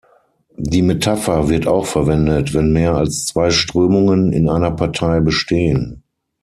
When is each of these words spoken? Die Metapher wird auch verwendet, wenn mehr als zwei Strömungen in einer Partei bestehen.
Die 0.57 0.81
Metapher 0.81 1.47
wird 1.47 1.67
auch 1.67 1.85
verwendet, 1.85 2.55
wenn 2.55 2.73
mehr 2.73 2.95
als 2.95 3.27
zwei 3.27 3.51
Strömungen 3.51 4.33
in 4.33 4.49
einer 4.49 4.71
Partei 4.71 5.19
bestehen. 5.19 6.01